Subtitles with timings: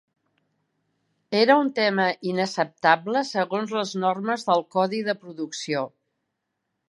[1.39, 5.85] Era un tema inacceptable segons les normes del codi de producció.